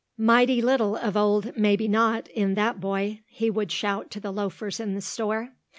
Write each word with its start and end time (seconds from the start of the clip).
"Mighty 0.17 0.63
little 0.63 0.95
of 0.95 1.15
old 1.15 1.55
Maybe 1.55 1.87
Not 1.87 2.27
in 2.29 2.55
that 2.55 2.79
boy," 2.79 3.21
he 3.27 3.51
would 3.51 3.71
shout 3.71 4.09
to 4.09 4.19
the 4.19 4.31
loafers 4.33 4.79
in 4.79 4.95
the 4.95 4.99
store. 5.01 5.51